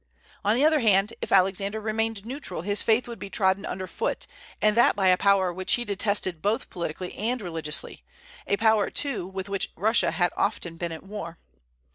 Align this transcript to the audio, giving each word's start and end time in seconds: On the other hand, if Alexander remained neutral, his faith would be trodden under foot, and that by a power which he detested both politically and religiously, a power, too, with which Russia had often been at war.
On 0.43 0.55
the 0.55 0.65
other 0.65 0.79
hand, 0.79 1.13
if 1.21 1.31
Alexander 1.31 1.79
remained 1.79 2.25
neutral, 2.25 2.63
his 2.63 2.81
faith 2.81 3.07
would 3.07 3.19
be 3.19 3.29
trodden 3.29 3.67
under 3.67 3.85
foot, 3.85 4.25
and 4.59 4.75
that 4.75 4.95
by 4.95 5.09
a 5.09 5.15
power 5.15 5.53
which 5.53 5.73
he 5.75 5.85
detested 5.85 6.41
both 6.41 6.71
politically 6.71 7.13
and 7.13 7.39
religiously, 7.39 8.03
a 8.47 8.57
power, 8.57 8.89
too, 8.89 9.27
with 9.27 9.47
which 9.47 9.71
Russia 9.75 10.09
had 10.09 10.33
often 10.35 10.75
been 10.77 10.91
at 10.91 11.03
war. 11.03 11.37